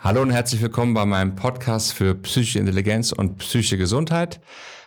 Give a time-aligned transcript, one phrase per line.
[0.00, 4.40] Hallo und herzlich willkommen bei meinem Podcast für psychische Intelligenz und psychische Gesundheit.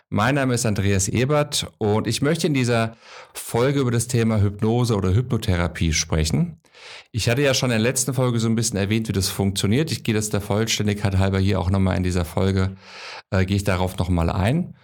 [0.08, 2.96] Mein Name ist Andreas Ebert und ich möchte in dieser
[3.34, 6.62] Folge über das Thema Hypnose oder Hypnotherapie sprechen.
[7.10, 9.92] Ich hatte ja schon in der letzten Folge so ein bisschen erwähnt, wie das funktioniert.
[9.92, 12.74] Ich gehe das der Vollständigkeit halber hier auch nochmal in dieser Folge,
[13.30, 14.76] äh, gehe ich darauf nochmal ein.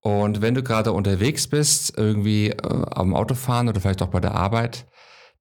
[0.00, 4.34] Und wenn du gerade unterwegs bist, irgendwie äh, am Autofahren oder vielleicht auch bei der
[4.34, 4.86] Arbeit,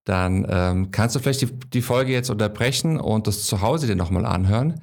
[0.05, 3.95] dann ähm, kannst du vielleicht die, die Folge jetzt unterbrechen und das zu Hause dir
[3.95, 4.81] nochmal anhören,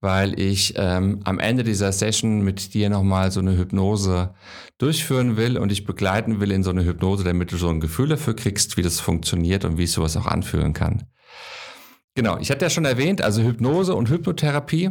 [0.00, 4.34] weil ich ähm, am Ende dieser Session mit dir nochmal so eine Hypnose
[4.78, 8.08] durchführen will und dich begleiten will in so eine Hypnose, damit du so ein Gefühl
[8.08, 11.04] dafür kriegst, wie das funktioniert und wie ich sowas auch anfühlen kann.
[12.14, 14.90] Genau, ich hatte ja schon erwähnt, also Hypnose und Hypnotherapie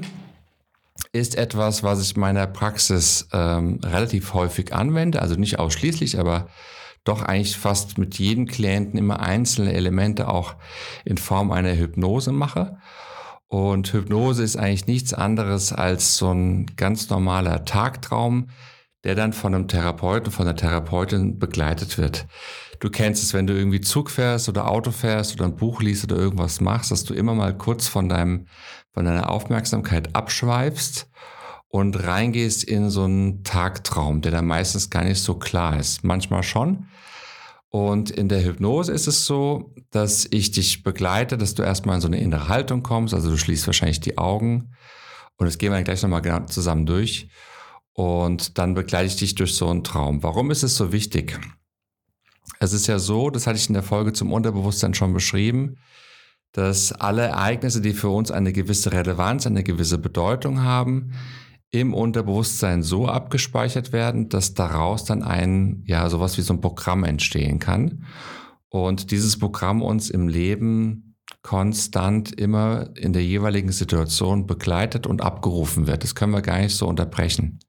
[1.11, 6.49] ist etwas, was ich in meiner Praxis ähm, relativ häufig anwende, also nicht ausschließlich, aber
[7.03, 10.55] doch eigentlich fast mit jedem Klienten immer einzelne Elemente auch
[11.05, 12.77] in Form einer Hypnose mache.
[13.47, 18.49] Und Hypnose ist eigentlich nichts anderes als so ein ganz normaler Tagtraum,
[19.03, 22.27] der dann von einem Therapeuten, von der Therapeutin begleitet wird.
[22.79, 26.03] Du kennst es, wenn du irgendwie Zug fährst oder Auto fährst oder ein Buch liest
[26.03, 28.47] oder irgendwas machst, dass du immer mal kurz von deinem,
[28.93, 31.09] von deiner Aufmerksamkeit abschweifst
[31.69, 36.03] und reingehst in so einen Tagtraum, der dann meistens gar nicht so klar ist.
[36.03, 36.87] Manchmal schon.
[37.69, 42.01] Und in der Hypnose ist es so, dass ich dich begleite, dass du erstmal in
[42.01, 43.13] so eine innere Haltung kommst.
[43.13, 44.73] Also du schließt wahrscheinlich die Augen.
[45.37, 47.29] Und das gehen wir gleich nochmal genau zusammen durch.
[47.93, 50.23] Und dann begleite ich dich durch so einen Traum.
[50.23, 51.39] Warum ist es so wichtig?
[52.59, 55.77] Es ist ja so, das hatte ich in der Folge zum Unterbewusstsein schon beschrieben,
[56.51, 61.11] dass alle Ereignisse, die für uns eine gewisse Relevanz, eine gewisse Bedeutung haben,
[61.71, 67.03] im Unterbewusstsein so abgespeichert werden, dass daraus dann ein, ja, sowas wie so ein Programm
[67.03, 68.05] entstehen kann.
[68.69, 75.87] Und dieses Programm uns im Leben konstant immer in der jeweiligen Situation begleitet und abgerufen
[75.87, 76.03] wird.
[76.03, 77.59] Das können wir gar nicht so unterbrechen.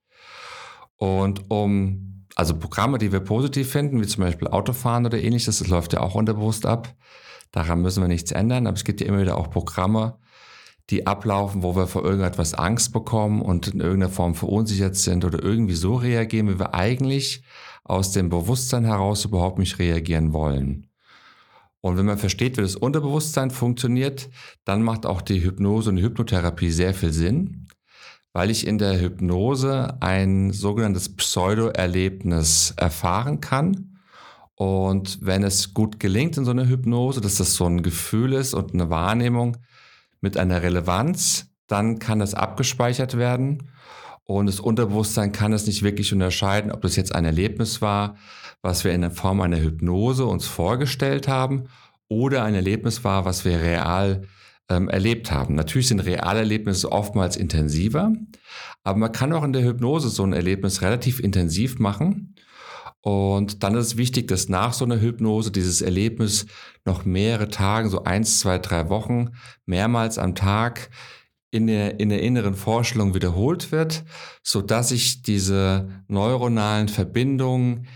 [0.96, 5.68] Und um, also Programme, die wir positiv finden, wie zum Beispiel Autofahren oder ähnliches, das
[5.68, 6.94] läuft ja auch unterbewusst ab.
[7.52, 10.18] Daran müssen wir nichts ändern, aber es gibt ja immer wieder auch Programme,
[10.90, 15.42] die ablaufen, wo wir vor irgendetwas Angst bekommen und in irgendeiner Form verunsichert sind oder
[15.42, 17.44] irgendwie so reagieren, wie wir eigentlich
[17.84, 20.86] aus dem Bewusstsein heraus überhaupt nicht reagieren wollen.
[21.80, 24.28] Und wenn man versteht, wie das Unterbewusstsein funktioniert,
[24.64, 27.68] dann macht auch die Hypnose und die Hypnotherapie sehr viel Sinn,
[28.32, 33.98] weil ich in der Hypnose ein sogenanntes Pseudo-Erlebnis erfahren kann.
[34.56, 38.52] Und wenn es gut gelingt in so einer Hypnose, dass das so ein Gefühl ist
[38.52, 39.56] und eine Wahrnehmung,
[40.20, 43.70] mit einer Relevanz, dann kann das abgespeichert werden.
[44.24, 48.16] Und das Unterbewusstsein kann es nicht wirklich unterscheiden, ob das jetzt ein Erlebnis war,
[48.62, 51.64] was wir in der Form einer Hypnose uns vorgestellt haben,
[52.08, 54.22] oder ein Erlebnis war, was wir real
[54.68, 55.54] ähm, erlebt haben.
[55.54, 58.12] Natürlich sind Realerlebnisse oftmals intensiver,
[58.82, 62.34] aber man kann auch in der Hypnose so ein Erlebnis relativ intensiv machen
[63.02, 66.46] und dann ist es wichtig, dass nach so einer Hypnose dieses Erlebnis
[66.84, 69.30] noch mehrere Tage, so eins, zwei, drei Wochen,
[69.64, 70.90] mehrmals am Tag
[71.50, 74.04] in der, in der inneren Vorstellung wiederholt wird,
[74.42, 77.86] so dass sich diese neuronalen Verbindungen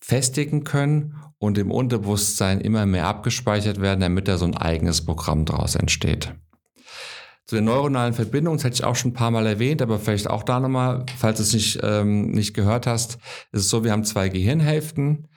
[0.00, 5.44] festigen können und im Unterbewusstsein immer mehr abgespeichert werden, damit da so ein eigenes Programm
[5.44, 6.34] daraus entsteht.
[7.48, 10.28] Zu den neuronalen Verbindungen, das hatte ich auch schon ein paar Mal erwähnt, aber vielleicht
[10.28, 13.14] auch da nochmal, falls du es nicht, ähm, nicht gehört hast,
[13.52, 15.28] ist es so, wir haben zwei Gehirnhälften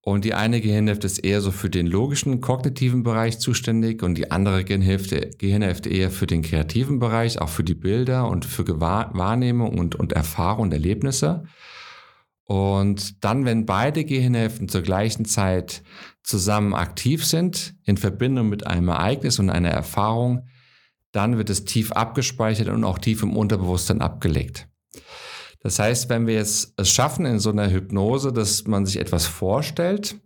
[0.00, 4.30] und die eine Gehirnhälfte ist eher so für den logischen, kognitiven Bereich zuständig und die
[4.30, 9.78] andere Gehirnhälfte, Gehirnhälfte eher für den kreativen Bereich, auch für die Bilder und für Wahrnehmung
[9.78, 11.44] und, und Erfahrung und Erlebnisse.
[12.44, 15.82] Und dann, wenn beide Gehirnhälften zur gleichen Zeit
[16.22, 20.48] zusammen aktiv sind, in Verbindung mit einem Ereignis und einer Erfahrung,
[21.12, 24.68] dann wird es tief abgespeichert und auch tief im Unterbewusstsein abgelegt.
[25.62, 29.26] Das heißt, wenn wir jetzt es schaffen in so einer Hypnose, dass man sich etwas
[29.26, 30.16] vorstellt,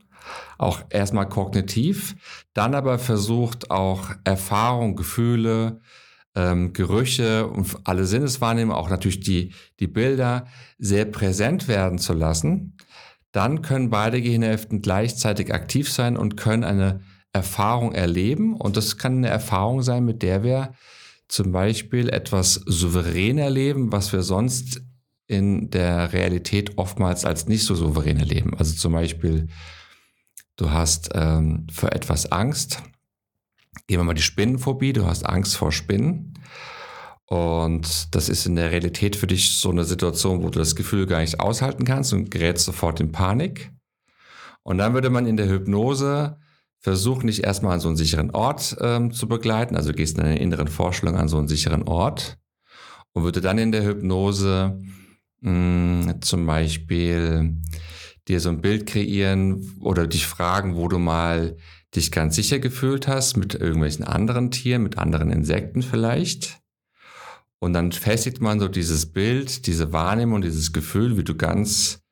[0.58, 2.14] auch erstmal kognitiv,
[2.54, 5.80] dann aber versucht auch Erfahrung, Gefühle,
[6.34, 10.46] ähm, Gerüche und alle Sinneswahrnehmungen, auch natürlich die, die Bilder
[10.78, 12.76] sehr präsent werden zu lassen,
[13.32, 17.00] dann können beide Gehirnhälften gleichzeitig aktiv sein und können eine
[17.34, 18.56] Erfahrung erleben.
[18.56, 20.72] Und das kann eine Erfahrung sein, mit der wir
[21.28, 24.82] zum Beispiel etwas souverän erleben, was wir sonst
[25.26, 28.54] in der Realität oftmals als nicht so souverän erleben.
[28.56, 29.48] Also zum Beispiel,
[30.56, 32.82] du hast ähm, für etwas Angst.
[33.86, 34.92] Gehen wir mal die Spinnenphobie.
[34.92, 36.34] Du hast Angst vor Spinnen.
[37.26, 41.06] Und das ist in der Realität für dich so eine Situation, wo du das Gefühl
[41.06, 43.72] gar nicht aushalten kannst und gerätst sofort in Panik.
[44.62, 46.38] Und dann würde man in der Hypnose
[46.84, 50.38] versuch nicht erstmal an so einen sicheren Ort ähm, zu begleiten, also gehst in einer
[50.38, 52.36] inneren Vorstellung an so einen sicheren Ort
[53.14, 54.78] und würde dann in der Hypnose
[55.40, 57.56] mh, hm, zum Beispiel
[58.28, 61.56] dir so ein Bild kreieren oder dich fragen, wo du mal
[61.96, 66.60] dich ganz sicher gefühlt hast mit irgendwelchen anderen Tieren, mit anderen Insekten vielleicht.
[67.60, 72.03] Und dann festigt man so dieses Bild, diese Wahrnehmung, dieses Gefühl, wie du ganz,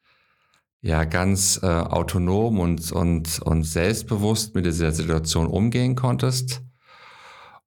[0.83, 6.63] ja, ganz äh, autonom und, und, und selbstbewusst mit dieser Situation umgehen konntest.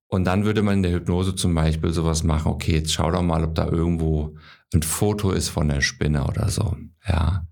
[0.07, 3.21] Und dann würde man in der Hypnose zum Beispiel sowas machen, okay, jetzt schau doch
[3.21, 4.35] mal, ob da irgendwo
[4.73, 6.77] ein Foto ist von der Spinne oder so,
[7.07, 7.47] ja.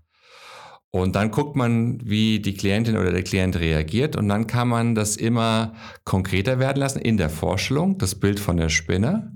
[0.90, 4.94] Und dann guckt man, wie die Klientin oder der Klient reagiert und dann kann man
[4.94, 5.74] das immer
[6.04, 9.32] konkreter werden lassen in der Vorstellung, das Bild von der Spinne.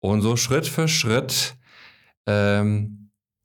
[0.00, 1.56] Und so Schritt für Schritt
[2.26, 3.01] ähm,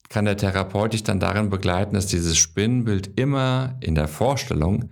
[0.10, 4.90] kann der Therapeut dich dann darin begleiten, dass dieses Spinnenbild immer in der Vorstellung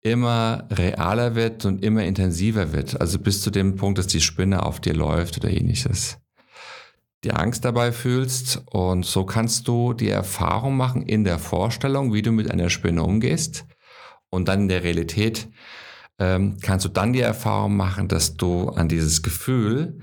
[0.00, 3.00] immer realer wird und immer intensiver wird.
[3.00, 6.18] Also bis zu dem Punkt, dass die Spinne auf dir läuft oder ähnliches
[7.24, 8.62] die Angst dabei fühlst.
[8.70, 13.02] Und so kannst du die Erfahrung machen in der Vorstellung, wie du mit einer Spinne
[13.02, 13.64] umgehst.
[14.30, 15.48] Und dann in der Realität
[16.18, 20.00] ähm, kannst du dann die Erfahrung machen, dass du an dieses Gefühl,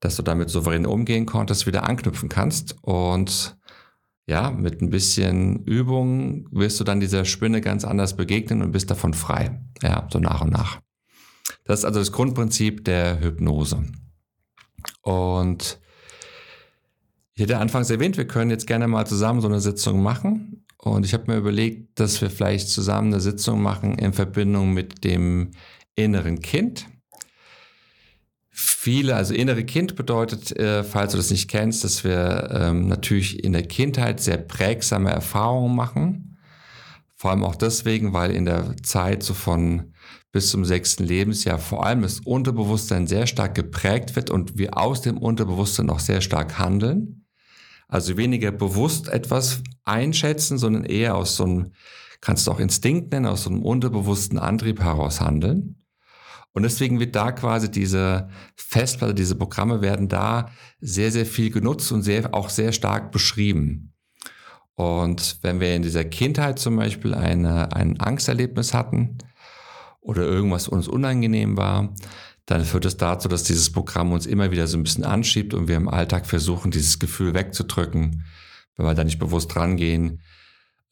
[0.00, 2.76] dass du damit souverän umgehen konntest, wieder anknüpfen kannst.
[2.82, 3.56] Und
[4.26, 8.90] ja, mit ein bisschen Übung wirst du dann dieser Spinne ganz anders begegnen und bist
[8.90, 9.60] davon frei.
[9.82, 10.80] Ja, so nach und nach.
[11.64, 13.84] Das ist also das Grundprinzip der Hypnose.
[15.02, 15.80] Und
[17.34, 20.64] ich hatte anfangs erwähnt, wir können jetzt gerne mal zusammen so eine Sitzung machen.
[20.78, 25.04] Und ich habe mir überlegt, dass wir vielleicht zusammen eine Sitzung machen in Verbindung mit
[25.04, 25.52] dem
[25.94, 26.86] inneren Kind.
[28.54, 33.42] Viele, also innere Kind bedeutet, äh, falls du das nicht kennst, dass wir ähm, natürlich
[33.42, 36.36] in der Kindheit sehr prägsame Erfahrungen machen.
[37.16, 39.94] Vor allem auch deswegen, weil in der Zeit so von
[40.32, 45.00] bis zum sechsten Lebensjahr vor allem das Unterbewusstsein sehr stark geprägt wird und wir aus
[45.00, 47.26] dem Unterbewusstsein auch sehr stark handeln.
[47.88, 51.72] Also weniger bewusst etwas einschätzen, sondern eher aus so einem,
[52.20, 55.81] kannst du auch Instinkt nennen, aus so einem unterbewussten Antrieb heraus handeln.
[56.52, 60.50] Und deswegen wird da quasi diese Festplatte, diese Programme werden da
[60.80, 63.94] sehr, sehr viel genutzt und sehr, auch sehr stark beschrieben.
[64.74, 69.18] Und wenn wir in dieser Kindheit zum Beispiel eine, ein Angsterlebnis hatten
[70.00, 71.94] oder irgendwas uns unangenehm war,
[72.46, 75.68] dann führt es dazu, dass dieses Programm uns immer wieder so ein bisschen anschiebt und
[75.68, 78.24] wir im Alltag versuchen, dieses Gefühl wegzudrücken,
[78.76, 80.20] wenn wir da nicht bewusst rangehen,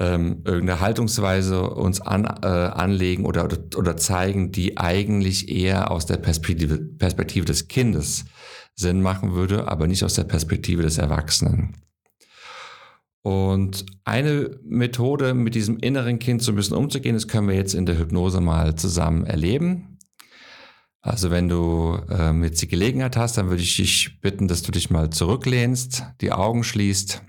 [0.01, 6.07] ähm, irgendeine Haltungsweise uns an, äh, anlegen oder, oder, oder zeigen, die eigentlich eher aus
[6.07, 8.25] der Perspektive, Perspektive des Kindes
[8.75, 11.77] Sinn machen würde, aber nicht aus der Perspektive des Erwachsenen.
[13.23, 17.75] Und eine Methode, mit diesem inneren Kind so ein bisschen umzugehen, das können wir jetzt
[17.75, 19.99] in der Hypnose mal zusammen erleben.
[21.03, 24.73] Also wenn du ähm, jetzt die Gelegenheit hast, dann würde ich dich bitten, dass du
[24.73, 27.23] dich mal zurücklehnst, die Augen schließt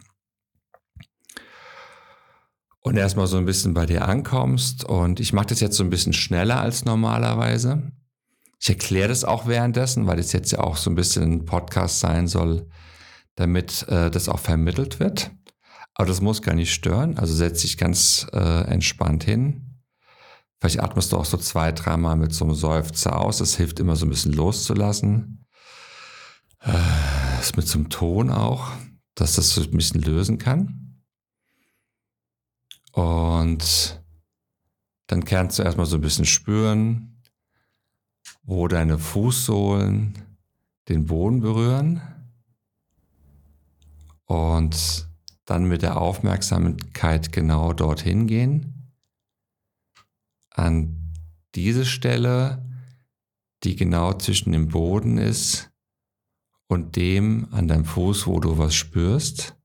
[2.82, 4.84] und erstmal so ein bisschen bei dir ankommst.
[4.84, 7.92] Und ich mache das jetzt so ein bisschen schneller als normalerweise.
[8.60, 12.00] Ich erkläre das auch währenddessen, weil es jetzt ja auch so ein bisschen ein Podcast
[12.00, 12.68] sein soll,
[13.36, 15.32] damit äh, das auch vermittelt wird.
[15.96, 17.18] Aber das muss gar nicht stören.
[17.18, 19.72] Also setz dich ganz äh, entspannt hin
[20.62, 23.40] Vielleicht atmest du auch so zwei, dreimal mit so einem Seufzer aus.
[23.40, 25.44] Das hilft immer so ein bisschen loszulassen.
[26.60, 28.68] Das äh, mit so einem Ton auch,
[29.16, 30.81] dass das so ein bisschen lösen kann.
[32.92, 34.02] Und
[35.08, 37.22] dann kannst du erstmal so ein bisschen spüren,
[38.44, 40.18] wo deine Fußsohlen
[40.90, 42.02] den Boden berühren.
[44.26, 45.10] Und
[45.46, 48.72] dann mit der Aufmerksamkeit genau dorthin gehen
[50.52, 51.14] an
[51.56, 52.66] diese Stelle,
[53.64, 55.72] die genau zwischen dem Boden ist
[56.68, 59.56] und dem an deinem Fuß, wo du was spürst.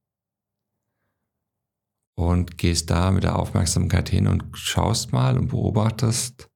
[2.18, 6.50] Und gehst da mit der Aufmerksamkeit hin und schaust mal und beobachtest,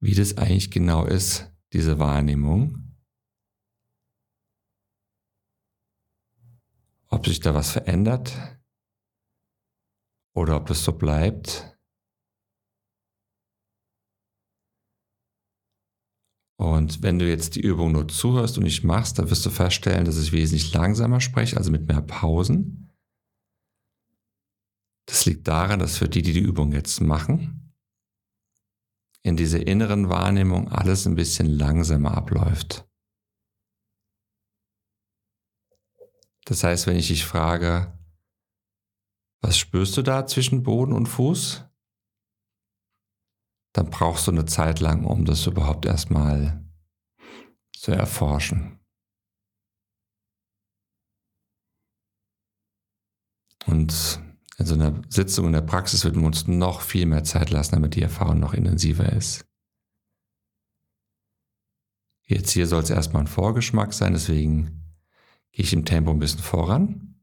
[0.00, 2.96] wie das eigentlich genau ist, diese Wahrnehmung.
[7.08, 8.32] Ob sich da was verändert
[10.34, 11.78] oder ob es so bleibt.
[16.56, 20.04] Und wenn du jetzt die Übung nur zuhörst und nicht machst, dann wirst du feststellen,
[20.04, 22.93] dass ich wesentlich langsamer spreche, also mit mehr Pausen.
[25.06, 27.74] Das liegt daran, dass für die, die die Übung jetzt machen,
[29.22, 32.86] in dieser inneren Wahrnehmung alles ein bisschen langsamer abläuft.
[36.44, 37.98] Das heißt, wenn ich dich frage,
[39.40, 41.64] was spürst du da zwischen Boden und Fuß?
[43.74, 46.64] dann brauchst du eine Zeit lang, um das überhaupt erstmal
[47.76, 48.78] zu erforschen.
[53.66, 54.22] Und
[54.58, 57.74] in so einer Sitzung in der Praxis würden wir uns noch viel mehr Zeit lassen,
[57.74, 59.46] damit die Erfahrung noch intensiver ist.
[62.26, 64.94] Jetzt hier soll es erstmal ein Vorgeschmack sein, deswegen
[65.52, 67.20] gehe ich im Tempo ein bisschen voran.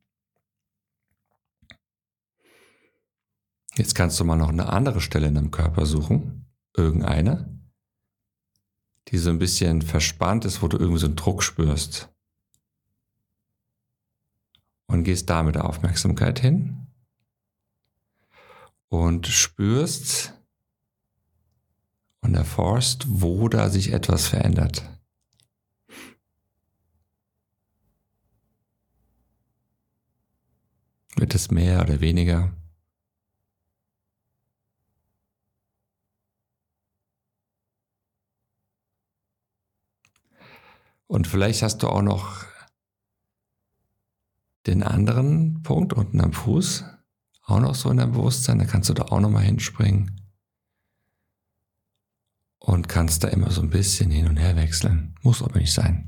[3.75, 6.45] Jetzt kannst du mal noch eine andere Stelle in deinem Körper suchen,
[6.75, 7.57] irgendeine,
[9.07, 12.09] die so ein bisschen verspannt ist, wo du irgendwie so einen Druck spürst.
[14.87, 16.80] Und gehst da mit der Aufmerksamkeit hin
[18.91, 20.33] und spürst
[22.19, 24.83] und erforschst, wo da sich etwas verändert.
[31.15, 32.51] Wird es mehr oder weniger?
[41.07, 42.43] Und vielleicht hast du auch noch
[44.67, 46.83] den anderen Punkt unten am Fuß
[47.43, 50.21] auch noch so in deinem Bewusstsein, da kannst du da auch noch mal hinspringen
[52.59, 55.15] und kannst da immer so ein bisschen hin und her wechseln.
[55.23, 56.07] Muss aber nicht sein.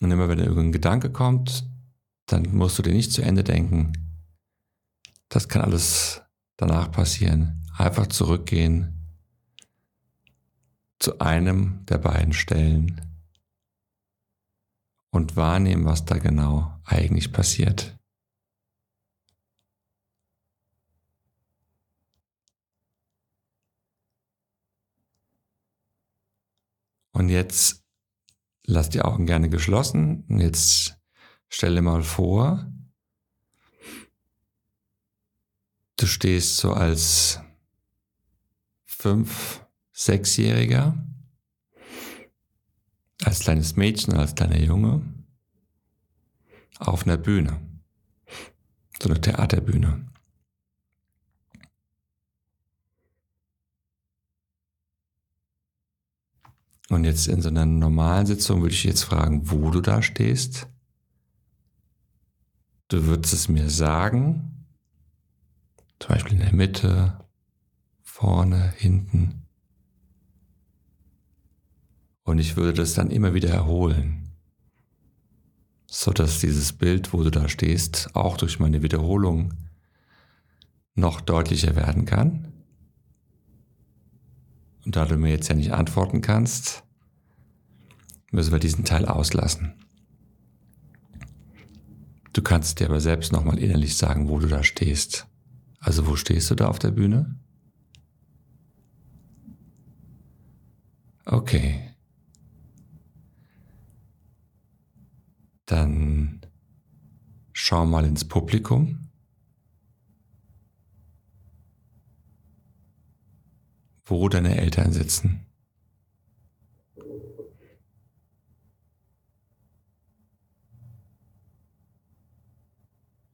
[0.00, 1.68] Und immer wenn irgendein Gedanke kommt,
[2.26, 3.92] dann musst du dir nicht zu Ende denken.
[5.28, 6.22] Das kann alles
[6.56, 7.66] danach passieren.
[7.76, 8.92] Einfach zurückgehen
[10.98, 13.00] zu einem der beiden Stellen
[15.16, 17.98] und wahrnehmen, was da genau eigentlich passiert.
[27.12, 27.82] Und jetzt
[28.64, 30.98] lass die Augen gerne geschlossen und jetzt
[31.48, 32.70] stelle mal vor,
[35.98, 37.40] Du stehst so als
[38.84, 40.94] fünf, sechsjähriger,
[43.24, 45.02] als kleines Mädchen, als kleiner Junge
[46.78, 47.60] auf einer Bühne,
[49.02, 50.06] so eine Theaterbühne.
[56.88, 60.68] Und jetzt in so einer normalen Sitzung würde ich jetzt fragen, wo du da stehst.
[62.88, 64.56] Du würdest es mir sagen
[65.98, 67.24] zum Beispiel in der Mitte,
[68.02, 69.45] vorne, hinten.
[72.26, 74.28] Und ich würde das dann immer wieder erholen,
[75.86, 79.54] so dass dieses Bild, wo du da stehst, auch durch meine Wiederholung
[80.96, 82.52] noch deutlicher werden kann.
[84.84, 86.82] Und da du mir jetzt ja nicht antworten kannst,
[88.32, 89.74] müssen wir diesen Teil auslassen.
[92.32, 95.28] Du kannst dir aber selbst nochmal innerlich sagen, wo du da stehst.
[95.78, 97.38] Also wo stehst du da auf der Bühne?
[101.24, 101.95] Okay.
[105.66, 106.40] Dann
[107.52, 109.08] schau mal ins Publikum.
[114.04, 115.44] Wo deine Eltern sitzen.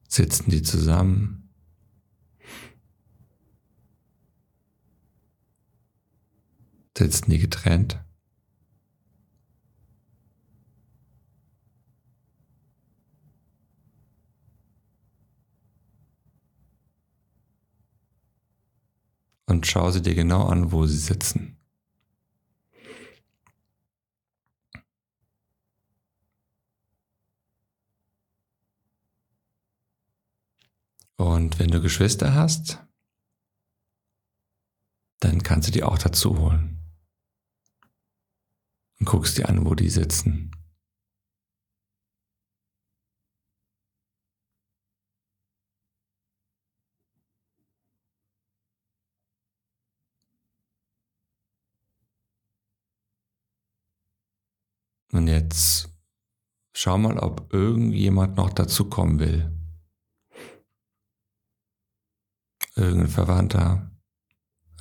[0.08, 1.50] Sitzen die zusammen?
[6.96, 8.02] Sitzen die getrennt?
[19.52, 21.58] Und schau sie dir genau an, wo sie sitzen.
[31.16, 32.82] Und wenn du Geschwister hast,
[35.20, 36.80] dann kannst du die auch dazu holen
[39.00, 40.50] und guckst dir an, wo die sitzen.
[55.12, 55.90] Und jetzt
[56.72, 59.52] schau mal, ob irgendjemand noch dazukommen will.
[62.74, 63.90] Irgendein Verwandter,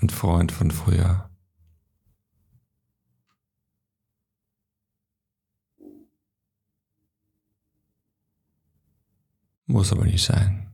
[0.01, 1.29] ein Freund von früher.
[9.65, 10.73] Muss aber nicht sein.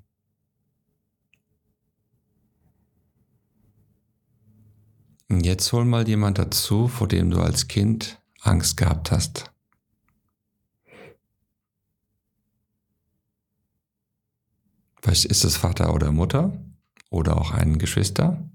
[5.30, 9.52] Und jetzt hol mal jemand dazu, vor dem du als Kind Angst gehabt hast.
[15.02, 16.52] Vielleicht ist es Vater oder Mutter
[17.10, 18.50] oder auch ein Geschwister.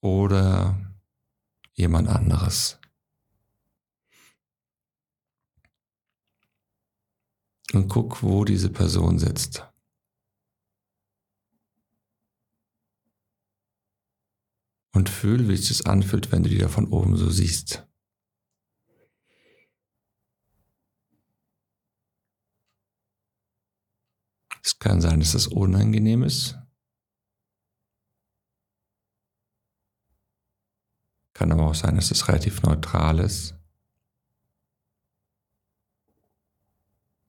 [0.00, 0.78] Oder
[1.74, 2.78] jemand anderes.
[7.72, 9.68] Und guck, wo diese Person sitzt.
[14.92, 17.87] Und fühl, wie es sich anfühlt, wenn du die da von oben so siehst.
[24.68, 26.58] Es kann sein, dass das unangenehm ist.
[31.32, 33.54] Kann aber auch sein, dass es relativ neutral ist.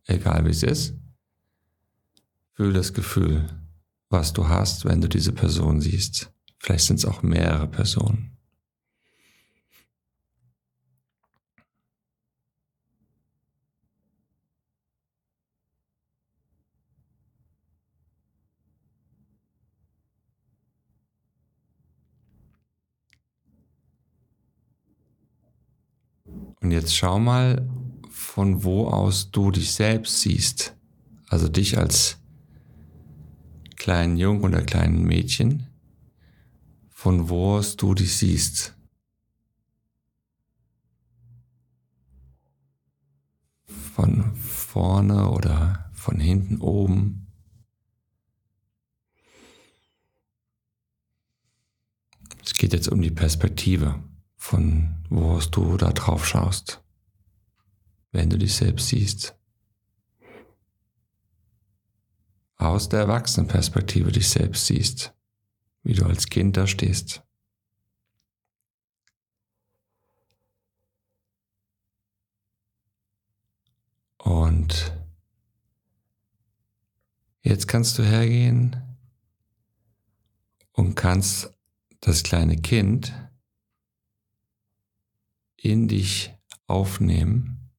[0.04, 0.96] Egal wie es ist.
[2.56, 3.48] Fühl das Gefühl,
[4.10, 6.34] was du hast, wenn du diese Person siehst.
[6.58, 8.38] Vielleicht sind es auch mehrere Personen.
[26.62, 27.68] Und jetzt schau mal,
[28.10, 30.76] von wo aus du dich selbst siehst.
[31.28, 32.20] Also dich als
[33.76, 35.68] kleinen Jungen oder kleinen Mädchen.
[36.90, 38.76] Von wo aus du dich siehst.
[43.66, 47.28] Von vorne oder von hinten oben.
[52.44, 54.04] Es geht jetzt um die Perspektive
[54.50, 56.84] von wo aus du da drauf schaust,
[58.12, 59.36] wenn du dich selbst siehst.
[62.56, 65.14] Aus der Erwachsenenperspektive dich selbst siehst,
[65.84, 67.22] wie du als Kind da stehst.
[74.18, 74.98] Und
[77.44, 78.98] jetzt kannst du hergehen
[80.72, 81.54] und kannst
[82.02, 83.14] das kleine Kind
[85.64, 86.34] in dich
[86.68, 87.72] aufnehmen,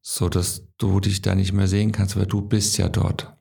[0.00, 3.34] so dass du dich da nicht mehr sehen kannst, weil du bist ja dort.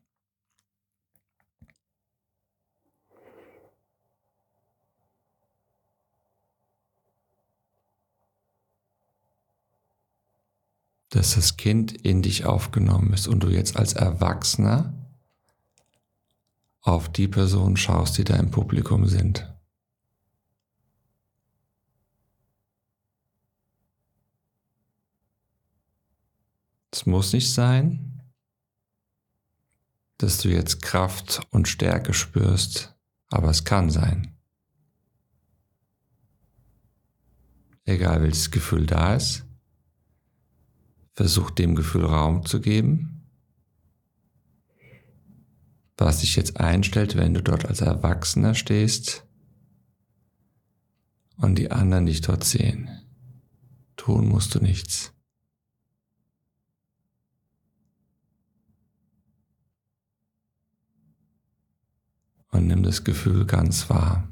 [11.14, 14.94] dass das Kind in dich aufgenommen ist und du jetzt als Erwachsener
[16.82, 19.53] auf die Personen schaust, die da im Publikum sind.
[26.94, 28.22] Es muss nicht sein,
[30.20, 32.96] dass du jetzt Kraft und Stärke spürst,
[33.30, 34.38] aber es kann sein.
[37.86, 39.44] Egal welches Gefühl da ist,
[41.14, 43.28] versuch dem Gefühl Raum zu geben,
[45.98, 49.26] was sich jetzt einstellt, wenn du dort als Erwachsener stehst
[51.38, 52.88] und die anderen dich dort sehen.
[53.96, 55.13] Tun musst du nichts.
[62.54, 64.28] Und nimm das Gefühl ganz wahr.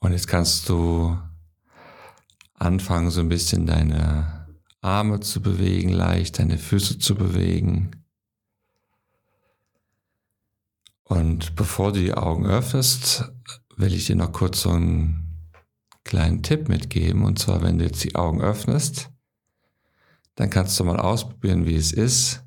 [0.00, 1.18] Und jetzt kannst du
[2.54, 4.48] anfangen, so ein bisschen deine
[4.80, 7.90] Arme zu bewegen, leicht deine Füße zu bewegen.
[11.04, 13.30] Und bevor du die Augen öffnest,
[13.78, 15.28] will ich dir noch kurz so einen
[16.04, 17.24] kleinen Tipp mitgeben.
[17.24, 19.10] Und zwar, wenn du jetzt die Augen öffnest,
[20.34, 22.44] dann kannst du mal ausprobieren, wie es ist,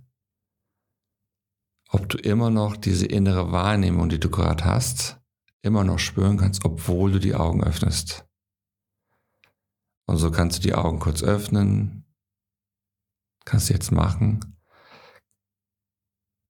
[1.90, 5.20] ob du immer noch diese innere Wahrnehmung, die du gerade hast,
[5.62, 8.26] immer noch spüren kannst, obwohl du die Augen öffnest.
[10.06, 12.06] Und so kannst du die Augen kurz öffnen,
[13.46, 14.58] kannst du jetzt machen,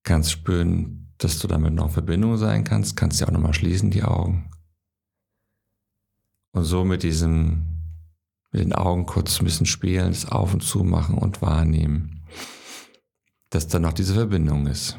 [0.04, 3.92] kannst spüren, dass du damit noch in Verbindung sein kannst, kannst du auch nochmal schließen,
[3.92, 4.50] die Augen.
[6.54, 7.66] Und so mit diesem,
[8.52, 12.26] mit den Augen kurz ein bisschen spielen, das Auf und Zu machen und wahrnehmen,
[13.50, 14.98] dass da noch diese Verbindung ist.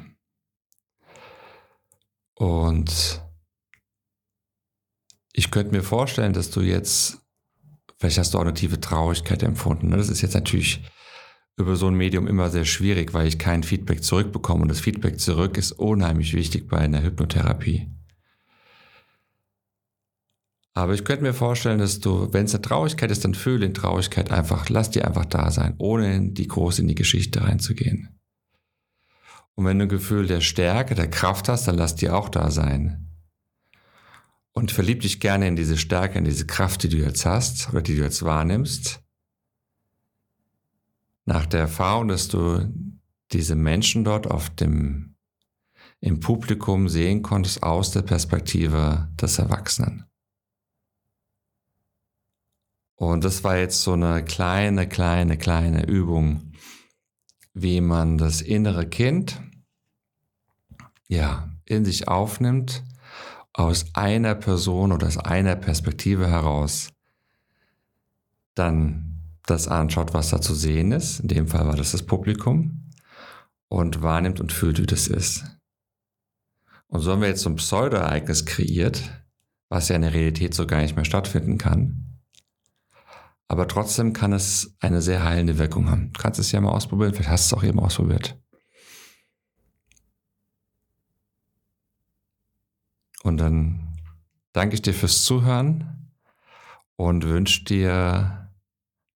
[2.34, 3.22] Und
[5.32, 7.18] ich könnte mir vorstellen, dass du jetzt,
[7.98, 9.90] vielleicht hast du auch eine tiefe Traurigkeit empfunden.
[9.90, 9.96] Ne?
[9.96, 10.82] Das ist jetzt natürlich
[11.56, 14.62] über so ein Medium immer sehr schwierig, weil ich kein Feedback zurückbekomme.
[14.62, 17.90] Und das Feedback zurück ist unheimlich wichtig bei einer Hypnotherapie.
[20.74, 23.74] Aber ich könnte mir vorstellen, dass du, wenn es eine Traurigkeit ist, dann fühle in
[23.74, 28.18] Traurigkeit einfach, lass die einfach da sein, ohne die groß in die Geschichte reinzugehen.
[29.54, 32.50] Und wenn du ein Gefühl der Stärke, der Kraft hast, dann lass die auch da
[32.50, 33.08] sein.
[34.52, 37.82] Und verlieb dich gerne in diese Stärke, in diese Kraft, die du jetzt hast oder
[37.82, 39.02] die du jetzt wahrnimmst.
[41.26, 42.66] Nach der Erfahrung, dass du
[43.32, 45.16] diese Menschen dort auf dem,
[46.00, 50.06] im Publikum sehen konntest aus der Perspektive des Erwachsenen.
[53.02, 56.52] Und das war jetzt so eine kleine, kleine, kleine Übung,
[57.52, 59.42] wie man das innere Kind
[61.08, 62.84] ja in sich aufnimmt,
[63.54, 66.90] aus einer Person oder aus einer Perspektive heraus,
[68.54, 71.18] dann das anschaut, was da zu sehen ist.
[71.18, 72.88] In dem Fall war das das Publikum
[73.66, 75.44] und wahrnimmt und fühlt, wie das ist.
[76.86, 79.02] Und so haben wir jetzt so ein Pseudoereignis kreiert,
[79.68, 82.01] was ja in der Realität so gar nicht mehr stattfinden kann
[83.52, 86.10] aber trotzdem kann es eine sehr heilende Wirkung haben.
[86.14, 88.40] Du kannst es ja mal ausprobieren, vielleicht hast du es auch eben ausprobiert.
[93.22, 93.98] Und dann
[94.54, 96.14] danke ich dir fürs Zuhören
[96.96, 98.50] und wünsche dir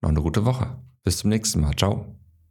[0.02, 0.80] noch eine gute Woche.
[1.06, 1.74] Bis zum nächsten Mal.
[1.78, 2.15] Ciao.